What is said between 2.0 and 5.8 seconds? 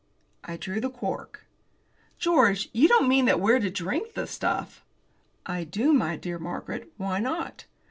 "George, you don't mean that we're to drink the stuff?" "I